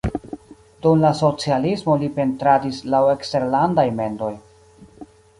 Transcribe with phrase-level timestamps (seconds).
[0.85, 4.31] Dum la socialismo li pentradis laŭ eksterlandaj mendoj.